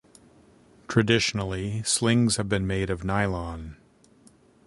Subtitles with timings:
[0.87, 3.77] Traditionally, slings have been made of nylon.